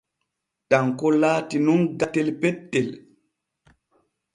Tanko 0.69 1.11
laati 1.21 1.57
nun 1.67 1.83
gatel 1.99 2.29
pettel. 2.41 2.89